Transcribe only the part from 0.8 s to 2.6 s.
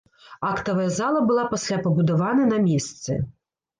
зала была пасля пабудаваны на